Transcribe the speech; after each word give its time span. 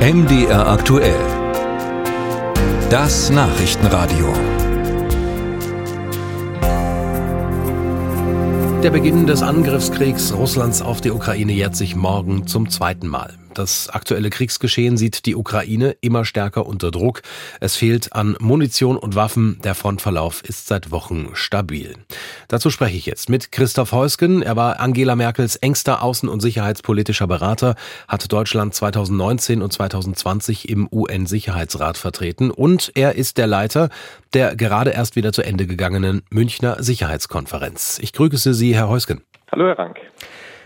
MDR 0.00 0.66
aktuell. 0.66 1.20
Das 2.88 3.28
Nachrichtenradio. 3.28 4.32
Der 8.82 8.88
Beginn 8.88 9.26
des 9.26 9.42
Angriffskriegs 9.42 10.32
Russlands 10.32 10.80
auf 10.80 11.02
die 11.02 11.10
Ukraine 11.10 11.52
jährt 11.52 11.76
sich 11.76 11.96
morgen 11.96 12.46
zum 12.46 12.70
zweiten 12.70 13.08
Mal. 13.08 13.39
Das 13.54 13.88
aktuelle 13.88 14.30
Kriegsgeschehen 14.30 14.96
sieht 14.96 15.26
die 15.26 15.34
Ukraine 15.34 15.96
immer 16.00 16.24
stärker 16.24 16.66
unter 16.66 16.90
Druck. 16.90 17.22
Es 17.60 17.76
fehlt 17.76 18.12
an 18.12 18.36
Munition 18.38 18.96
und 18.96 19.14
Waffen. 19.14 19.58
Der 19.64 19.74
Frontverlauf 19.74 20.42
ist 20.44 20.68
seit 20.68 20.90
Wochen 20.90 21.30
stabil. 21.34 21.94
Dazu 22.48 22.70
spreche 22.70 22.96
ich 22.96 23.06
jetzt 23.06 23.28
mit 23.28 23.52
Christoph 23.52 23.92
Heusgen. 23.92 24.42
Er 24.42 24.56
war 24.56 24.80
Angela 24.80 25.16
Merkels 25.16 25.56
engster 25.56 26.02
außen- 26.02 26.28
und 26.28 26.40
sicherheitspolitischer 26.40 27.26
Berater, 27.26 27.74
hat 28.08 28.32
Deutschland 28.32 28.74
2019 28.74 29.62
und 29.62 29.72
2020 29.72 30.68
im 30.68 30.88
UN-Sicherheitsrat 30.90 31.98
vertreten 31.98 32.50
und 32.50 32.92
er 32.94 33.14
ist 33.14 33.38
der 33.38 33.46
Leiter 33.46 33.90
der 34.32 34.54
gerade 34.56 34.90
erst 34.90 35.16
wieder 35.16 35.32
zu 35.32 35.42
Ende 35.42 35.66
gegangenen 35.66 36.22
Münchner 36.30 36.82
Sicherheitskonferenz. 36.82 37.98
Ich 38.00 38.12
grüße 38.12 38.54
Sie, 38.54 38.74
Herr 38.74 38.88
Heusgen. 38.88 39.22
Hallo, 39.50 39.66
Herr 39.66 39.78
Rank. 39.78 39.98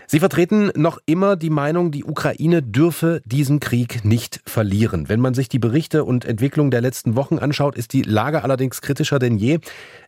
Sie 0.07 0.19
vertreten 0.19 0.71
noch 0.75 0.99
immer 1.05 1.35
die 1.35 1.49
Meinung, 1.49 1.91
die 1.91 2.03
Ukraine 2.03 2.61
dürfe 2.61 3.21
diesen 3.25 3.59
Krieg 3.59 4.05
nicht 4.05 4.41
verlieren. 4.45 5.09
Wenn 5.09 5.19
man 5.19 5.33
sich 5.33 5.49
die 5.49 5.59
Berichte 5.59 6.03
und 6.03 6.25
Entwicklung 6.25 6.69
der 6.69 6.81
letzten 6.81 7.15
Wochen 7.15 7.39
anschaut, 7.39 7.75
ist 7.75 7.93
die 7.93 8.03
Lage 8.03 8.43
allerdings 8.43 8.81
kritischer 8.81 9.19
denn 9.19 9.37
je. 9.37 9.59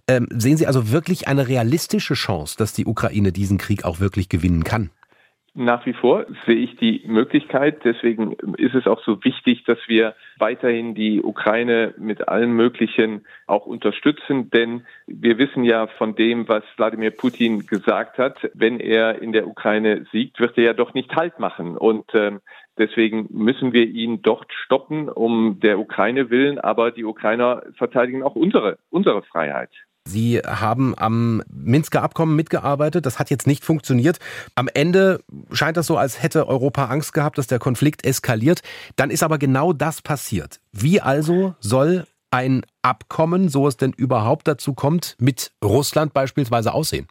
Ähm, 0.08 0.28
sehen 0.32 0.58
Sie 0.58 0.68
also 0.68 0.92
wirklich 0.92 1.28
eine 1.28 1.48
realistische 1.48 2.14
Chance, 2.14 2.56
dass 2.58 2.74
die 2.74 2.86
Ukraine 2.86 3.32
diesen 3.32 3.58
Krieg 3.58 3.86
auch 3.86 4.00
wirklich 4.00 4.30
gewinnen 4.30 4.64
kann? 4.64 4.92
Nach 5.60 5.88
wie 5.88 5.94
vor 5.94 6.28
sehe 6.46 6.56
ich 6.56 6.76
die 6.76 7.02
Möglichkeit. 7.08 7.84
Deswegen 7.84 8.34
ist 8.58 8.76
es 8.76 8.86
auch 8.86 9.04
so 9.04 9.24
wichtig, 9.24 9.64
dass 9.64 9.80
wir 9.88 10.14
weiterhin 10.38 10.94
die 10.94 11.24
Ukraine 11.24 11.96
mit 11.98 12.28
allem 12.28 12.56
Möglichen 12.56 13.26
auch 13.48 13.66
unterstützen. 13.66 14.52
Denn 14.52 14.86
wir 15.08 15.40
wissen 15.40 15.64
ja 15.64 15.88
von 15.88 16.14
dem, 16.14 16.48
was 16.48 16.64
Wladimir 16.76 17.10
Putin 17.10 17.66
gesagt 17.66 18.20
hat, 18.20 18.38
wenn 18.54 18.80
er 18.80 19.20
in 19.20 19.32
der 19.32 19.48
Ukraine 19.48 20.06
siegt, 20.12 20.40
wird 20.40 20.60
er 20.60 20.64
ja 20.64 20.74
doch 20.74 20.94
nicht 20.94 21.16
Halt 21.16 21.40
machen. 21.40 21.76
Und 21.76 22.14
äh, 22.14 22.34
deswegen 22.78 23.26
müssen 23.32 23.74
wir 23.74 23.88
ihn 23.88 24.22
dort 24.22 24.54
stoppen, 24.54 25.10
um 25.10 25.60
der 25.60 25.80
Ukraine 25.80 26.30
willen. 26.30 26.60
Aber 26.60 26.92
die 26.92 27.04
Ukrainer 27.04 27.64
verteidigen 27.74 28.22
auch 28.22 28.36
unsere, 28.36 28.78
unsere 28.92 29.24
Freiheit. 29.24 29.72
Sie 30.08 30.40
haben 30.40 30.96
am 30.98 31.44
Minsker 31.50 32.02
Abkommen 32.02 32.36
mitgearbeitet. 32.36 33.06
Das 33.06 33.20
hat 33.20 33.30
jetzt 33.30 33.46
nicht 33.46 33.64
funktioniert. 33.64 34.20
Am 34.56 34.70
Ende 34.74 35.20
scheint 35.52 35.78
das 35.78 35.88
so, 35.88 35.98
als 35.98 36.24
hätte 36.24 36.48
Europa 36.48 36.86
Angst 36.86 37.14
gehabt, 37.14 37.38
dass 37.38 37.48
der 37.48 37.60
Konflikt 37.60 38.06
eskaliert. 38.06 38.62
Dann 38.96 39.10
ist 39.10 39.24
aber 39.24 39.38
genau 39.38 39.74
das 39.74 40.02
passiert. 40.02 40.60
Wie 40.72 41.02
also 41.02 41.56
soll 41.60 42.06
ein 42.32 42.64
Abkommen, 42.82 43.50
so 43.50 43.68
es 43.68 43.78
denn 43.78 43.94
überhaupt 43.96 44.48
dazu 44.48 44.74
kommt, 44.74 45.16
mit 45.20 45.52
Russland 45.64 46.14
beispielsweise 46.14 46.74
aussehen? 46.74 47.08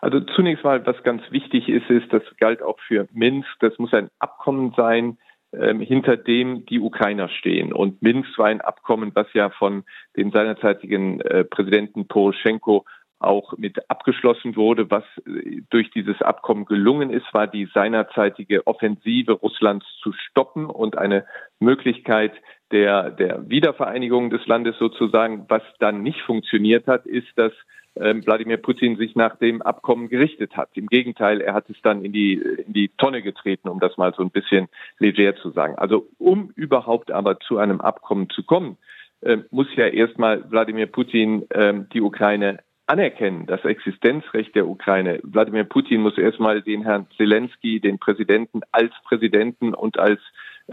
Also 0.00 0.20
zunächst 0.20 0.62
mal, 0.62 0.84
was 0.86 1.02
ganz 1.02 1.22
wichtig 1.30 1.68
ist, 1.68 1.88
ist, 1.90 2.12
das 2.12 2.22
galt 2.38 2.62
auch 2.62 2.78
für 2.86 3.08
Minsk, 3.12 3.48
das 3.60 3.78
muss 3.78 3.92
ein 3.92 4.10
Abkommen 4.18 4.74
sein, 4.76 5.18
hinter 5.52 6.16
dem 6.16 6.66
die 6.66 6.80
Ukrainer 6.80 7.28
stehen. 7.28 7.72
Und 7.72 8.02
Minsk 8.02 8.38
war 8.38 8.46
ein 8.46 8.60
Abkommen, 8.60 9.12
was 9.14 9.26
ja 9.32 9.50
von 9.50 9.84
dem 10.16 10.30
seinerzeitigen 10.30 11.20
äh, 11.20 11.44
Präsidenten 11.44 12.08
Poroschenko 12.08 12.84
auch 13.18 13.56
mit 13.56 13.90
abgeschlossen 13.90 14.56
wurde. 14.56 14.90
Was 14.90 15.04
äh, 15.26 15.62
durch 15.70 15.90
dieses 15.90 16.20
Abkommen 16.22 16.64
gelungen 16.64 17.10
ist, 17.10 17.32
war 17.32 17.46
die 17.46 17.68
seinerzeitige 17.72 18.66
Offensive 18.66 19.32
Russlands 19.32 19.86
zu 20.02 20.12
stoppen 20.12 20.66
und 20.66 20.98
eine 20.98 21.24
Möglichkeit 21.58 22.32
der, 22.72 23.10
der 23.10 23.48
Wiedervereinigung 23.48 24.30
des 24.30 24.46
Landes 24.46 24.76
sozusagen. 24.78 25.46
Was 25.48 25.62
dann 25.78 26.02
nicht 26.02 26.20
funktioniert 26.22 26.86
hat, 26.86 27.06
ist, 27.06 27.28
dass 27.36 27.52
ähm, 27.98 28.24
Wladimir 28.26 28.58
Putin 28.58 28.96
sich 28.96 29.14
nach 29.14 29.36
dem 29.36 29.62
Abkommen 29.62 30.08
gerichtet 30.08 30.56
hat. 30.56 30.68
Im 30.74 30.86
Gegenteil, 30.86 31.40
er 31.40 31.54
hat 31.54 31.70
es 31.70 31.76
dann 31.82 32.04
in 32.04 32.12
die, 32.12 32.34
in 32.34 32.72
die 32.72 32.90
Tonne 32.98 33.22
getreten, 33.22 33.68
um 33.68 33.80
das 33.80 33.96
mal 33.96 34.12
so 34.14 34.22
ein 34.22 34.30
bisschen 34.30 34.68
leger 34.98 35.36
zu 35.36 35.50
sagen. 35.50 35.76
Also 35.76 36.06
um 36.18 36.50
überhaupt 36.54 37.10
aber 37.10 37.40
zu 37.40 37.58
einem 37.58 37.80
Abkommen 37.80 38.28
zu 38.30 38.42
kommen, 38.42 38.76
äh, 39.22 39.38
muss 39.50 39.68
ja 39.76 39.86
erstmal 39.86 40.50
Wladimir 40.50 40.86
Putin 40.86 41.48
äh, 41.50 41.72
die 41.92 42.02
Ukraine 42.02 42.58
anerkennen, 42.86 43.46
das 43.46 43.64
Existenzrecht 43.64 44.54
der 44.54 44.66
Ukraine. 44.66 45.20
Wladimir 45.22 45.64
Putin 45.64 46.02
muss 46.02 46.16
erstmal 46.18 46.62
den 46.62 46.82
Herrn 46.82 47.06
Zelensky, 47.16 47.80
den 47.80 47.98
Präsidenten, 47.98 48.60
als 48.72 48.92
Präsidenten 49.04 49.74
und 49.74 49.98
als 49.98 50.20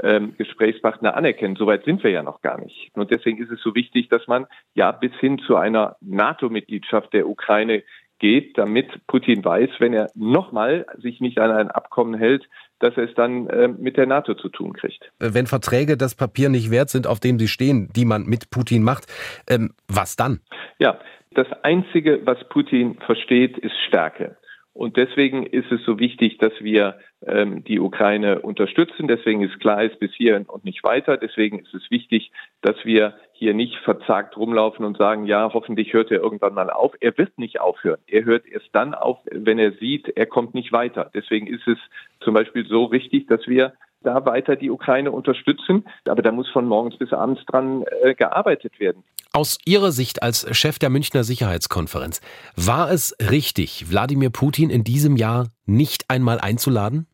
ähm, 0.02 0.36
Gesprächspartner 0.38 1.16
anerkennen. 1.16 1.56
Soweit 1.56 1.86
sind 1.86 2.04
wir 2.04 2.12
ja 2.12 2.24
noch 2.24 2.42
gar 2.42 2.60
nicht. 2.60 2.92
Und 2.94 3.12
deswegen 3.12 3.42
ist 3.42 3.52
es 3.52 3.62
so 3.62 3.76
wichtig, 3.76 4.10
dass 4.10 4.28
man 4.28 4.48
ja 4.74 4.92
bis 4.92 5.14
hin 5.20 5.40
zu 5.40 5.56
einer 5.56 5.98
NATO-Mitgliedschaft 6.02 7.14
der 7.14 7.28
Ukraine 7.28 7.84
geht, 8.20 8.58
damit 8.58 8.88
Putin 9.08 9.44
weiß, 9.44 9.70
wenn 9.80 9.94
er 9.94 10.10
nochmal 10.16 10.86
sich 10.98 11.20
nicht 11.20 11.40
an 11.40 11.52
ein 11.52 11.70
Abkommen 11.70 12.18
hält, 12.18 12.48
dass 12.80 12.96
er 12.96 13.04
es 13.04 13.14
dann 13.16 13.48
äh, 13.48 13.68
mit 13.68 13.98
der 13.98 14.08
NATO 14.08 14.34
zu 14.34 14.50
tun 14.50 14.74
kriegt. 14.74 15.12
Wenn 15.20 15.46
Verträge 15.46 15.98
das 15.98 16.16
Papier 16.16 16.50
nicht 16.50 16.72
wert 16.72 16.90
sind, 16.90 17.06
auf 17.06 17.20
dem 17.20 17.38
sie 17.38 17.48
stehen, 17.48 17.90
die 17.96 18.06
man 18.06 18.24
mit 18.24 18.50
Putin 18.50 18.84
macht, 18.84 19.06
ähm, 19.50 19.74
was 19.88 20.16
dann? 20.16 20.40
Ja, 20.80 21.00
das 21.34 21.52
Einzige, 21.64 22.26
was 22.26 22.44
Putin 22.50 22.96
versteht, 23.06 23.58
ist 23.58 23.76
Stärke. 23.88 24.38
Und 24.74 24.98
deswegen 24.98 25.46
ist 25.46 25.72
es 25.72 25.84
so 25.86 26.00
wichtig, 26.00 26.40
dass 26.40 26.54
wir 26.60 26.98
ähm, 27.28 27.64
die 27.64 27.80
Ukraine 27.80 28.42
unterstützen. 28.42 29.08
Deswegen 29.08 29.42
ist 29.42 29.60
klar, 29.60 29.84
ist 29.84 30.00
bis 30.00 30.12
hier 30.14 30.44
und 30.48 30.66
nicht 30.66 30.84
weiter. 30.84 31.16
Deswegen 31.16 31.60
ist 31.60 31.74
es 31.76 31.92
wichtig, 31.92 32.32
dass 32.62 32.76
wir 32.84 33.14
hier 33.34 33.54
nicht 33.54 33.78
verzagt 33.78 34.36
rumlaufen 34.36 34.84
und 34.84 34.98
sagen, 34.98 35.26
ja, 35.26 35.52
hoffentlich 35.54 35.94
hört 35.94 36.10
er 36.10 36.22
irgendwann 36.22 36.56
mal 36.56 36.72
auf. 36.72 36.96
Er 37.02 37.16
wird 37.20 37.38
nicht 37.38 37.62
aufhören. 37.62 38.00
Er 38.08 38.26
hört 38.26 38.48
erst 38.48 38.70
dann 38.72 38.96
auf, 38.96 39.20
wenn 39.30 39.60
er 39.60 39.74
sieht, 39.74 40.10
er 40.10 40.26
kommt 40.26 40.56
nicht 40.56 40.72
weiter. 40.72 41.12
Deswegen 41.14 41.46
ist 41.46 41.68
es 41.68 41.78
zum 42.22 42.34
Beispiel 42.34 42.66
so 42.66 42.92
wichtig, 42.92 43.28
dass 43.28 43.48
wir 43.48 43.74
da 44.04 44.26
weiter 44.26 44.56
die 44.56 44.70
Ukraine 44.70 45.12
unterstützen. 45.12 45.86
Aber 46.08 46.22
da 46.22 46.32
muss 46.32 46.50
von 46.50 46.66
morgens 46.66 46.98
bis 46.98 47.14
abends 47.14 47.44
dran 47.46 47.84
äh, 48.02 48.14
gearbeitet 48.14 48.80
werden. 48.80 49.04
Aus 49.32 49.58
Ihrer 49.66 49.92
Sicht 49.92 50.22
als 50.22 50.48
Chef 50.56 50.78
der 50.78 50.92
Münchner 50.92 51.24
Sicherheitskonferenz, 51.24 52.22
war 52.56 52.92
es 52.92 53.16
richtig, 53.20 53.90
Wladimir 53.90 54.30
Putin 54.30 54.70
in 54.70 54.84
diesem 54.84 55.16
Jahr 55.16 55.48
nicht 55.66 56.10
einmal 56.10 56.40
einzuladen? 56.40 57.08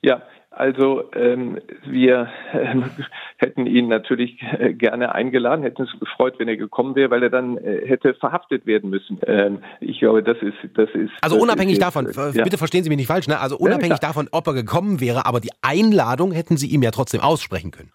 Ja, 0.00 0.22
also 0.62 1.10
ähm, 1.16 1.58
wir 1.84 2.28
äh, 2.52 2.76
hätten 3.38 3.66
ihn 3.66 3.88
natürlich 3.88 4.40
äh, 4.60 4.72
gerne 4.72 5.12
eingeladen, 5.12 5.64
hätten 5.64 5.82
uns 5.82 5.98
gefreut, 5.98 6.34
wenn 6.38 6.46
er 6.46 6.56
gekommen 6.56 6.94
wäre, 6.94 7.10
weil 7.10 7.24
er 7.24 7.30
dann 7.30 7.58
äh, 7.58 7.84
hätte 7.84 8.14
verhaftet 8.14 8.64
werden 8.64 8.88
müssen. 8.88 9.18
Ähm, 9.26 9.58
ich 9.80 9.98
glaube, 9.98 10.22
das 10.22 10.36
ist 10.40 10.54
das 10.74 10.88
ist. 10.90 11.10
Also 11.20 11.34
das 11.34 11.42
unabhängig 11.42 11.72
ist 11.72 11.82
davon, 11.82 12.06
jetzt, 12.06 12.44
bitte 12.44 12.58
verstehen 12.58 12.84
Sie 12.84 12.90
mich 12.90 12.98
nicht 12.98 13.08
falsch, 13.08 13.26
ne? 13.26 13.40
Also 13.40 13.56
unabhängig 13.56 13.98
ja, 14.00 14.08
davon, 14.08 14.28
ob 14.30 14.46
er 14.46 14.54
gekommen 14.54 15.00
wäre, 15.00 15.26
aber 15.26 15.40
die 15.40 15.50
Einladung 15.62 16.30
hätten 16.30 16.56
Sie 16.56 16.68
ihm 16.68 16.84
ja 16.84 16.92
trotzdem 16.92 17.22
aussprechen 17.22 17.72
können. 17.72 17.90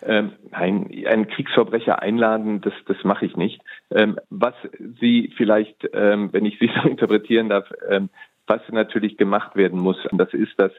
Ähm, 0.00 0.32
nein, 0.50 0.90
einen 1.06 1.28
Kriegsverbrecher 1.28 2.00
einladen, 2.00 2.62
das, 2.62 2.72
das 2.86 2.96
mache 3.04 3.26
ich 3.26 3.36
nicht. 3.36 3.60
Ähm, 3.90 4.18
was 4.30 4.54
Sie 4.98 5.30
vielleicht, 5.36 5.86
ähm, 5.92 6.32
wenn 6.32 6.46
ich 6.46 6.58
Sie 6.58 6.70
so 6.82 6.88
interpretieren 6.88 7.50
darf, 7.50 7.66
ähm, 7.86 8.08
was 8.46 8.62
natürlich 8.70 9.18
gemacht 9.18 9.56
werden 9.56 9.78
muss, 9.78 9.98
das 10.10 10.32
ist, 10.32 10.58
dass 10.58 10.72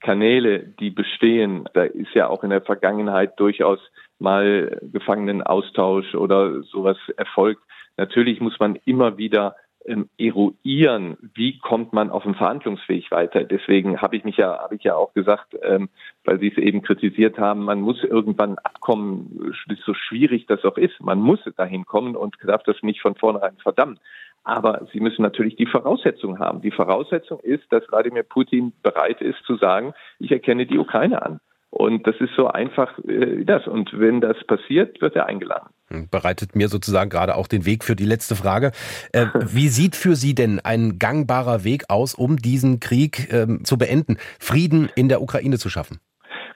Kanäle, 0.00 0.60
die 0.60 0.90
bestehen, 0.90 1.68
da 1.74 1.84
ist 1.84 2.14
ja 2.14 2.28
auch 2.28 2.42
in 2.42 2.50
der 2.50 2.62
Vergangenheit 2.62 3.38
durchaus 3.38 3.78
mal 4.18 4.80
Gefangenenaustausch 4.82 6.14
oder 6.14 6.62
sowas 6.62 6.96
erfolgt. 7.16 7.62
Natürlich 7.96 8.40
muss 8.40 8.58
man 8.58 8.76
immer 8.84 9.18
wieder 9.18 9.56
ähm, 9.86 10.08
eruieren, 10.18 11.16
wie 11.34 11.58
kommt 11.58 11.92
man 11.92 12.10
auf 12.10 12.24
dem 12.24 12.34
Verhandlungsweg 12.34 13.10
weiter. 13.10 13.44
Deswegen 13.44 14.00
habe 14.02 14.16
ich 14.16 14.24
mich 14.24 14.36
ja, 14.36 14.58
habe 14.58 14.74
ich 14.74 14.84
ja 14.84 14.94
auch 14.94 15.14
gesagt, 15.14 15.56
ähm, 15.62 15.88
weil 16.24 16.38
Sie 16.38 16.48
es 16.48 16.58
eben 16.58 16.82
kritisiert 16.82 17.38
haben, 17.38 17.64
man 17.64 17.80
muss 17.80 18.02
irgendwann 18.04 18.58
abkommen, 18.58 19.54
so 19.84 19.94
schwierig 19.94 20.46
das 20.46 20.64
auch 20.64 20.76
ist. 20.76 21.00
Man 21.00 21.20
muss 21.20 21.40
dahin 21.56 21.86
kommen 21.86 22.14
und 22.14 22.36
darf 22.44 22.62
das 22.64 22.76
nicht 22.82 23.00
von 23.00 23.14
vornherein 23.14 23.56
verdammen. 23.62 23.98
Aber 24.44 24.86
Sie 24.92 25.00
müssen 25.00 25.22
natürlich 25.22 25.56
die 25.56 25.66
Voraussetzung 25.66 26.38
haben. 26.38 26.62
Die 26.62 26.70
Voraussetzung 26.70 27.40
ist, 27.40 27.64
dass 27.70 27.86
Wladimir 27.88 28.22
Putin 28.22 28.72
bereit 28.82 29.20
ist 29.20 29.42
zu 29.44 29.56
sagen, 29.56 29.92
ich 30.18 30.32
erkenne 30.32 30.66
die 30.66 30.78
Ukraine 30.78 31.22
an. 31.22 31.40
Und 31.70 32.04
das 32.06 32.16
ist 32.18 32.34
so 32.36 32.48
einfach 32.48 32.98
äh, 32.98 33.38
wie 33.38 33.44
das. 33.44 33.66
Und 33.66 33.90
wenn 33.92 34.20
das 34.20 34.36
passiert, 34.46 35.00
wird 35.00 35.14
er 35.14 35.26
eingeladen. 35.26 35.70
Hm, 35.88 36.08
bereitet 36.10 36.56
mir 36.56 36.68
sozusagen 36.68 37.10
gerade 37.10 37.36
auch 37.36 37.46
den 37.46 37.64
Weg 37.64 37.84
für 37.84 37.94
die 37.94 38.04
letzte 38.04 38.34
Frage. 38.34 38.72
Äh, 39.12 39.26
wie 39.34 39.68
sieht 39.68 39.94
für 39.94 40.16
Sie 40.16 40.34
denn 40.34 40.60
ein 40.60 40.98
gangbarer 40.98 41.62
Weg 41.62 41.84
aus, 41.88 42.14
um 42.14 42.36
diesen 42.36 42.80
Krieg 42.80 43.32
ähm, 43.32 43.64
zu 43.64 43.78
beenden, 43.78 44.16
Frieden 44.40 44.90
in 44.96 45.08
der 45.08 45.22
Ukraine 45.22 45.58
zu 45.58 45.70
schaffen? 45.70 46.00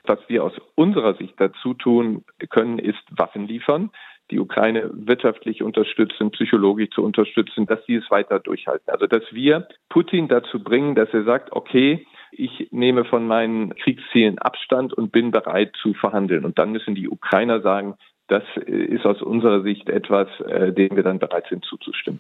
Was 0.07 0.19
wir 0.27 0.45
aus 0.45 0.53
unserer 0.75 1.15
Sicht 1.15 1.35
dazu 1.39 1.75
tun 1.75 2.25
können, 2.51 2.79
ist 2.79 3.03
Waffen 3.11 3.47
liefern. 3.47 3.91
Die 4.35 4.41
Ukraine 4.41 4.91
wirtschaftlich 4.93 5.63
unterstützen, 5.63 6.33
psychologisch 6.33 6.91
zu 6.91 7.03
unterstützen, 7.05 7.67
dass 7.67 7.79
sie 7.87 7.95
es 7.95 8.11
weiter 8.11 8.41
durchhalten. 8.41 8.91
Also 8.91 9.07
dass 9.07 9.23
wir 9.31 9.69
Putin 9.89 10.29
dazu 10.29 10.63
bringen, 10.63 10.97
dass 10.97 11.09
er 11.15 11.23
sagt, 11.23 11.53
okay, 11.53 12.05
ich 12.33 12.69
nehme 12.73 13.05
von 13.05 13.27
meinen 13.29 13.75
Kriegszielen 13.77 14.39
Abstand 14.39 14.93
und 14.93 15.13
bin 15.13 15.31
bereit 15.31 15.73
zu 15.81 15.95
verhandeln. 15.95 16.45
Und 16.45 16.59
dann 16.59 16.73
müssen 16.73 16.97
die 16.97 17.09
Ukrainer 17.09 17.61
sagen, 17.61 17.95
das 18.27 18.43
ist 18.67 19.07
aus 19.07 19.23
unserer 19.23 19.63
Sicht 19.63 19.89
etwas, 19.89 20.29
äh, 20.41 20.73
dem 20.73 20.97
wir 20.97 21.05
dann 21.05 21.19
bereit 21.21 21.45
sind 21.49 21.65
zuzustimmen. 21.65 22.19